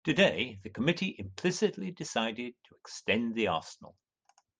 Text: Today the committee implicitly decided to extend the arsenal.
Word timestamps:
Today 0.03 0.57
the 0.63 0.71
committee 0.71 1.15
implicitly 1.19 1.91
decided 1.91 2.55
to 2.63 2.73
extend 2.73 3.35
the 3.35 3.49
arsenal. 3.49 3.95